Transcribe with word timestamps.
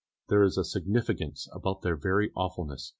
There 0.29 0.41
is 0.41 0.57
a 0.57 0.65
significance 0.65 1.47
about 1.53 1.83
their 1.83 1.95
very 1.95 2.31
awfulness. 2.35 2.89